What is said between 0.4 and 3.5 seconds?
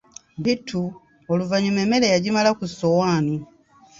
Bittu oluvannyuma emmere yagimala ku ssowaani.